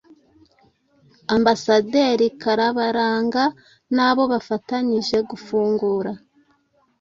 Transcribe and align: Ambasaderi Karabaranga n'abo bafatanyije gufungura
Ambasaderi 1.35 2.27
Karabaranga 2.41 3.43
n'abo 3.95 4.23
bafatanyije 4.33 5.17
gufungura 5.29 6.11